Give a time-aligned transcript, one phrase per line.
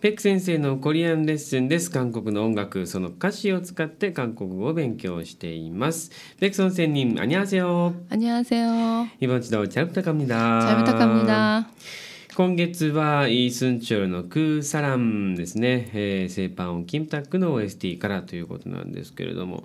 [0.00, 1.88] ペック先生のコリアンレッスンです。
[1.88, 6.10] 韓国の音楽、その歌詞を使って韓国語を勉強しています。
[6.40, 7.94] ペック선생님、 안녕하세요。
[8.10, 9.06] 안녕하세요。
[9.20, 10.60] 이번주도잘부탁합니다。
[10.66, 11.70] 잘부탁합니다。
[12.37, 19.63] 今月はイースンチョルのクーサランですね、えー、セーパンオンキムタックの OST からということなんですけれども、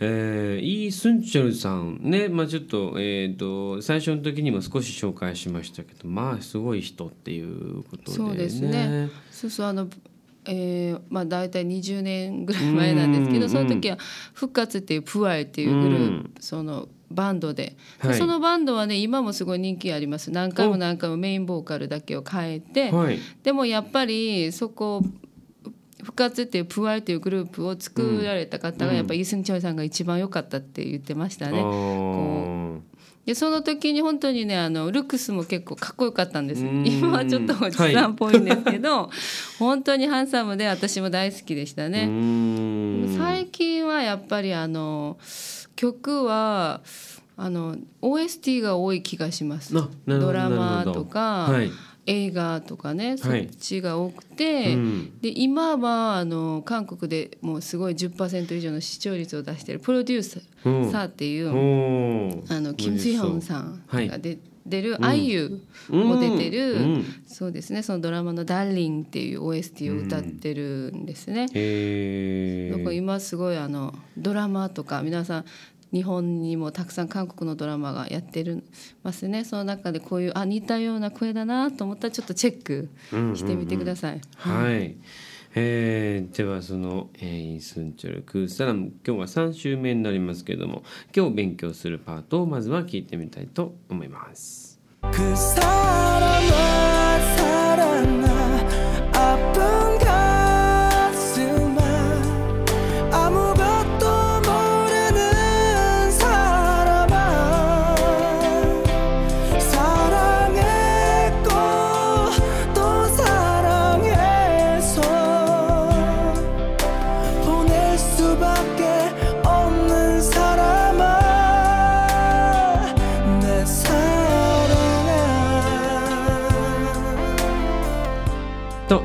[0.00, 9.08] えー、イースンチョルさんね、まあ、ちょっと,、えーと、最初の時にも少し紹介しましたけどまあすごい人っていうことで、ね、そうですね。
[9.30, 9.88] そうそうあの
[10.44, 13.98] えーまあ、大体20年ぐらい前なんですけど、その時は
[14.32, 17.76] 「復活」っていうプアイっていうグループ、そのバンドで。
[17.98, 20.30] はい、そのバンドはね今もすごい人気あります。
[20.30, 25.02] 何回も何回もメインボーカルだけを変えて、はい、でもやっぱりそこ
[26.02, 31.60] 復活っていうプアイというグループを作られた方がやっぱイ・スンチョイさんが一番良かったって言ってましたね。
[31.60, 32.59] こう
[33.26, 36.64] でその時に本当にねあのルックスも結構かっこよかったんです。
[36.64, 39.10] 今はちょっとおじさんっぽいんですけど、はい、
[39.58, 42.08] 本当にハンサムで私も大好きでしたね。
[43.16, 45.18] 最近はやっぱりあの
[45.76, 46.80] 曲は
[47.36, 49.74] あの OST が多い気がします。
[50.06, 51.70] ドラマとか、はい
[52.10, 61.48] 映画とかねそっちが多くて、はいうん、で今はあの韓国でもうすごい10%以上の視聴率を出しているプロデューサーっていう、
[62.52, 64.50] あのキム・スヒョンさんが出て。
[64.66, 71.46] 出る「あゆ」も出てる、うん、そうですねそのドラマの「ダーリン」っていう OST を歌ってるんですね。
[71.52, 75.44] うん、だから今すごいあのドラマとか皆さん
[75.92, 78.62] 日本にもたくさん韓国のドラマがやってる
[79.02, 82.88] ますねその中でこういうあ似たような声だなと思ったらちょっとチェック
[83.36, 84.20] してみてください。
[84.46, 84.96] うんうんうん、はい
[85.54, 94.80] えー、ではその、えー、イ・スンチョルクーサラム今日は3週目になりますけれども今日勉強するパートをまずは聞いてみたいと思います。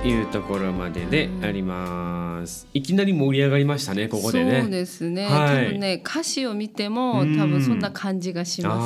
[0.08, 2.68] いうところまでであります。
[2.74, 4.62] いきなり盛り上がりましたね、ここでね。
[4.62, 5.26] そうですね。
[5.26, 8.86] はい、多分ね、歌詞を見ても、多分そんな感じがします。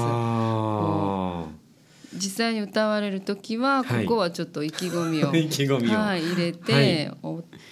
[2.19, 7.11] 実際に歌われる時はここはちょっと意気込みを, 意気込みを、はい、入れて、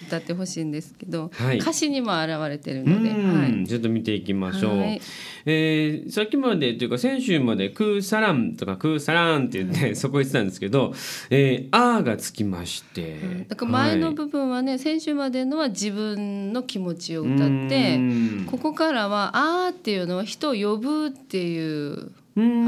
[0.06, 5.00] 歌ってほしいんですけど、はい、歌詞にも表れてるので、はい、ちょっと見ていきましょう、はい、
[5.44, 10.94] えー、さっきまでというか先週まで「クーサラン」とか「クーサラン」って言って、そこ言ってたんですけど
[11.30, 18.00] 「えー、あ」がつきまして、うん、だから前の部分はね、はい、先週までのは自分の気持ちを歌って
[18.46, 22.12] ここからは「あ」っていうのは人を呼ぶっていう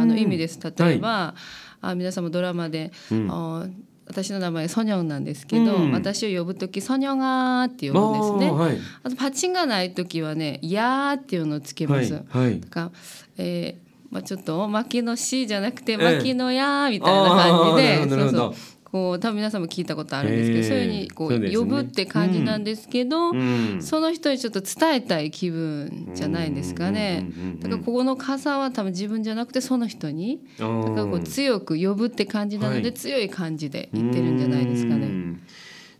[0.00, 0.60] あの意味です。
[0.62, 1.40] 例えば、はい、
[1.82, 3.66] あ皆さんもドラマで、うん、あ
[4.06, 8.50] 私の名前ソニョンなんですけど、うん、私を呼ぶ時ソニョガーって呼ぶんですね。
[8.50, 12.14] あはい、あとパチンがない時はねやーっていうのをつけます。
[12.14, 12.90] はいはい、か
[13.38, 18.54] えーまあ、ちょっと牧野 C じゃなくて牧野やーみたいな感じで、えー、そうそう
[18.92, 27.26] こう多分皆さんも聞いたことあるんですけど、そういうふうにこう、ね、呼ぶって感じなんですけど、うん、その人にちょっと伝えたい気分じゃないですかね。
[27.60, 35.38] だからここの傘は多分自分じゃなくてその人にだからこう強く呼ぶって感じなので、はい、強い感じで言ってるんじゃないですかね。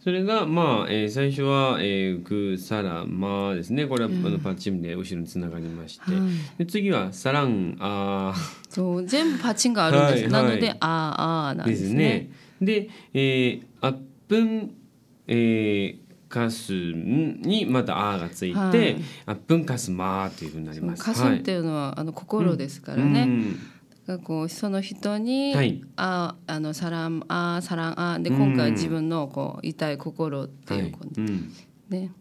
[0.03, 3.87] それがまあ、えー、最初は「えー、グサラマ」ですね。
[3.87, 6.21] これは、あのパッチンで後ろにつながりまして、はい、
[6.59, 8.35] で次は「サランあ
[8.71, 12.31] そう全部パチンがあるんです、はい、なので「あーあー」なんですね。
[12.61, 13.99] でえー、アッ
[14.29, 14.75] プン、
[15.27, 15.99] えー、
[16.29, 21.03] カスにまた「あ」がついて「はい、アップンカスマー」というふうになります。
[21.03, 23.05] カスっていうのは、はい、あの心ですから。
[23.05, 23.23] ね。
[23.23, 23.59] うん。
[24.07, 31.53] うん、こうその人に「はい、ああのサランあサランあ」で今回は自分のこう痛い心っていう、はいうん、
[31.89, 32.13] ね。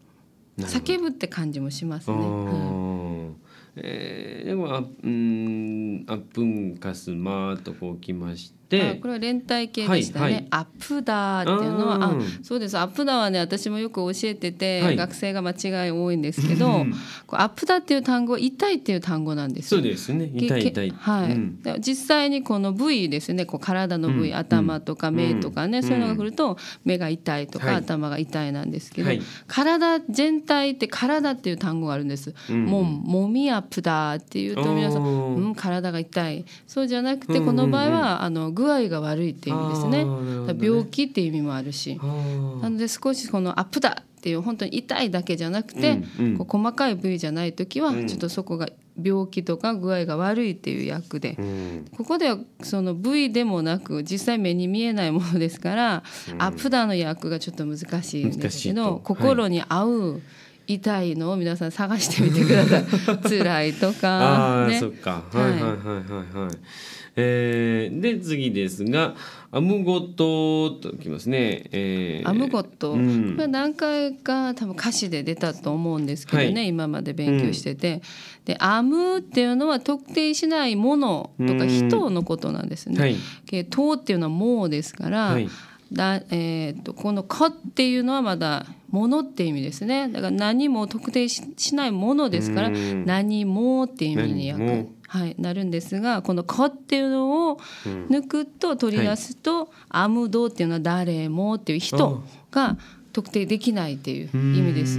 [0.58, 2.16] 叫ぶって感じもしますね。
[3.76, 8.59] えー、でもあうんアップンカスマーとこうきまして。
[8.70, 12.78] これは連帯形でしたね、はいはい、アップダーっていうのはあそうです。
[12.78, 16.86] アップダーはね私もよく教えてて、はい、学生が間違い多いんですけど
[17.28, 20.30] アップダーっていう単語痛いっていう単語なんですそうですね。
[20.34, 20.90] 痛い痛い。
[20.90, 29.10] はい、うん、実際にこの部位ですねこう体の部位、うん、頭とか目とかね、うん、そういうのが来ると目が痛いとか、頭が痛いなんですけど、
[29.46, 36.44] 体全体って体っていう単語があるんです、もうもみアップダーっていうと皆さん、うん、体が痛い。
[36.66, 40.04] そうじゃなくてこの場合はあの具合が悪いっていう意味ですね。
[40.04, 40.66] ね。
[40.66, 41.98] 病気っていう意味もあるし。
[42.62, 46.38] なので少しこのアップだっていう本当に痛いだけじゃなくて、うんうん。
[46.38, 48.06] こう細かい部位じゃない時はうん。
[48.06, 48.68] ちょっとそこが
[49.02, 51.84] 病気とか具合が悪いっていう役で、うん。
[51.96, 56.02] ここではその部位でもなく実際目に見えないものですから、
[56.38, 60.22] アップダの役がちょっと難しいんですけど、心に合う
[60.74, 62.84] 痛いのを皆さん探してみてください。
[63.28, 64.78] 辛いとあか、あ、ね。
[64.78, 65.24] そっか。
[65.32, 65.42] はい。
[65.42, 66.56] はいはいはいはい。
[67.16, 69.16] えー、で次ですが、
[69.50, 71.64] アムゴトときますね。
[71.72, 73.32] えー、アムゴット、うん。
[73.32, 76.68] これは何回か多分歌詞で出たと思うんですけどね、はい。
[76.68, 78.00] 今まで勉強してて、
[78.44, 81.68] でアムっていうのは特定しないものとかうん。
[81.68, 83.00] 人のことなんですね。
[83.00, 83.16] はい。
[83.44, 85.48] けトっていうのはもうですから、はい
[85.92, 90.08] だえー、とこの「か」っていうのはまだ「もの」っていう意味ですね。
[90.08, 97.58] だから何も特定ししないものですからうん「何も」っていう意味に訳、はい、なるんですがこの「か」っていうのを
[98.08, 102.22] 抜くと取り出すと「アムド」っていうのは誰もっていう人
[102.52, 102.78] が
[103.12, 104.98] 特定できないっていう意味です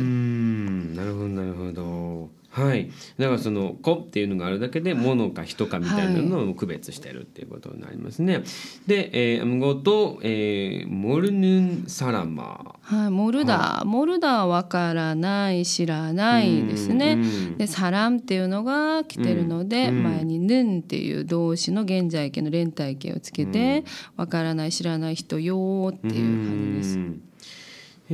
[1.01, 2.29] なるほどなるほど。
[2.51, 2.91] はい。
[3.17, 8.43] だからその子っていうのがあるだけで物か人かみたいなのを区別してるっていうことになりますね。
[8.85, 17.17] で、えー、アムゴと、えー、モルヌンサラマはい、モルダー、モルダわからない知らないですね。
[17.57, 23.85] でサランっていうのが来てるので、うん前にヌンっていう動詞の現在形の連帯形をつけて、
[24.17, 26.97] わからない知らない人よーっていう感じです。
[26.97, 27.21] うん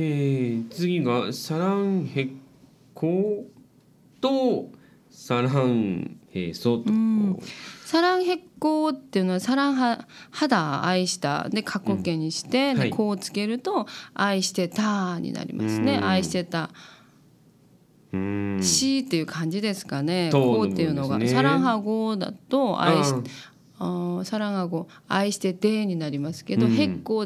[0.00, 2.28] ー、次がサランヘ
[2.98, 3.46] コ
[4.20, 4.70] と
[5.08, 6.92] サランヘソと、
[7.84, 11.48] サランヘッコーっていうのはサランは肌愛した。
[11.48, 12.90] で過去形にして、はい。
[12.90, 15.98] でこうつけると愛してたになりますね。
[15.98, 16.04] うん。
[16.08, 16.70] 愛してた。
[18.12, 18.58] うん。
[18.60, 20.30] しっていう感じですかね。
[20.32, 23.14] とこうっていうのが、サランハ語だと愛し
[23.78, 26.76] あーあーサランハ語愛しててになりますけど、うん。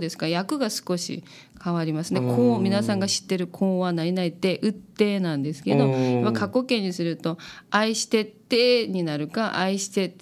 [0.00, 0.28] ですか？
[0.28, 1.25] ら訳が少し
[1.62, 2.20] 変わりますね。
[2.20, 7.38] こう皆さんが知ってるこうは何々ってうってなんですけど、過去形にすると
[7.70, 10.14] 愛しててになるか愛して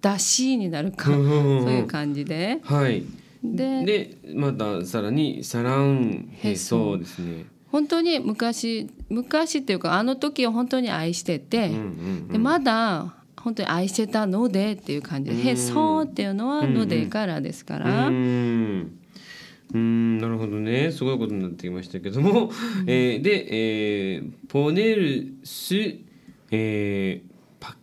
[0.00, 1.62] だしになるか、うん。
[1.62, 2.60] そういう感じで。
[2.64, 3.04] はい。
[3.44, 7.44] ででまたさらにサランヘソですね。
[7.70, 12.28] 本当に昔昔っていうかあの時を本当に愛してて、うんうん。
[12.28, 13.14] でまだ
[13.46, 18.98] 本当に愛してたのでっていう感じで「へそう」っていうのは「ので」からですから、うん。
[19.72, 20.18] うん。
[20.18, 20.90] なるほどね。
[20.90, 22.50] すごいことになってきましたけども、
[22.88, 25.76] えーで、えーポネルス、
[26.50, 27.76] えー、パ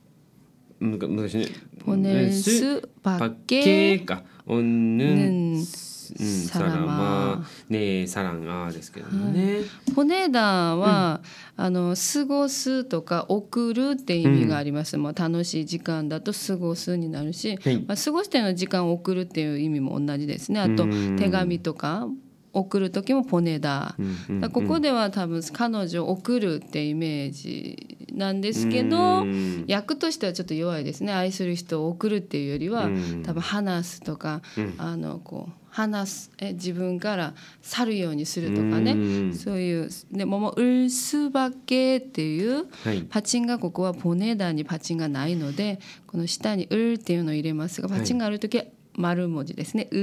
[0.81, 1.45] むか難しいね。
[1.79, 4.23] ポネスパッケケか。
[4.45, 5.65] おんぬんぬん
[6.11, 7.45] うんサラマ。
[7.69, 9.61] ねサランアですけどもね、
[9.95, 11.21] ポネーダは、
[11.55, 17.77] あの過ごすとか送るって意味があります、まあ、楽しい時間だと過ごすになるし、はい。
[17.87, 20.59] まあ、過ごしての時間を送るっていう意味も同じですね。
[20.59, 22.07] あとうん手紙とか
[22.53, 29.65] 送る時もポネダうんうんだからここでは多分彼女を送るってイメージなんですけどうん。
[29.67, 31.13] 役としてはちょっと弱いですね。
[31.13, 33.23] 愛する人を送るっていうよりはうん。
[33.23, 34.41] 多分話すとか
[34.77, 37.33] あのこう話すえ自分から
[37.63, 39.33] 去るようにするとかうねん。
[39.33, 43.01] そういうでももう「うるすばけ」っていうはい。
[43.09, 48.65] パチンがここはポネーダーにパチンがないのでこの下に「うる」っていうのを入れますがパチンがある時は
[48.95, 49.97] 丸文字ですね「う」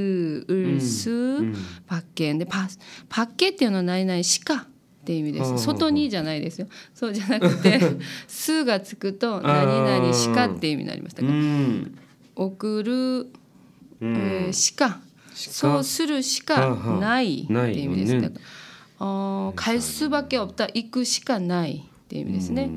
[0.46, 1.08] 「うるす」
[1.87, 2.69] パッケンでパ
[3.08, 4.67] パッケっていうのは何々しか
[5.00, 5.58] って意味です。
[5.58, 6.67] 外にじゃないですよ。
[6.94, 7.81] そうじゃなくて
[8.27, 11.94] 「す」がつくと「何々しか」って意味になりましたうからん。
[12.34, 13.27] 送る、
[14.00, 14.53] うん。
[14.53, 15.00] しか
[15.33, 18.21] そうするしかないってないいう意味ですね。
[18.30, 18.33] ね
[19.00, 22.69] あー返すばけ없다行くしかないっていう意味ですね。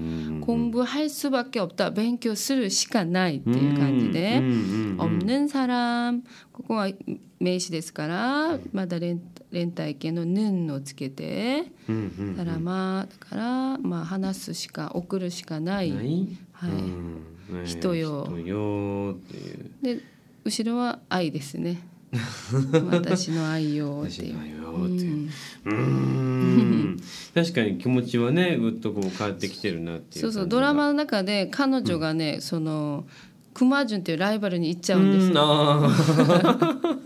[0.45, 6.91] 공부할수밖에없다勉強するしかないっていう感じでうんうんうん 없는사람ここは
[7.39, 9.21] 名詞ですからまだ連
[9.53, 15.93] 連帯形の「ぬん」をつけてうんうん「サラマ」だからまあ話すしか送るしかない。
[15.93, 17.15] ないはいうん
[17.51, 20.03] ね人よ人よっていうで
[20.45, 21.81] 後ろは愛ですね。
[22.92, 24.36] 私の愛よっていう。
[25.66, 26.98] ううん
[27.34, 33.06] 確かに気持ちはねぐっとこう変わってきてるなっていうそうそうドラマの中で彼女がね、その
[33.54, 35.32] クマジュンっていうライバルに行っちゃうんです。
[35.36, 37.04] あー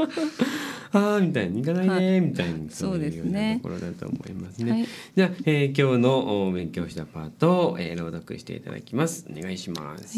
[0.94, 4.72] あーみたいにいかないねみたいなそうですねうなところだと思いますね。
[4.72, 9.26] はいじゃあ、えー今日のお勉強したパートを、えー朗読していただきます。
[9.30, 10.18] お願いします。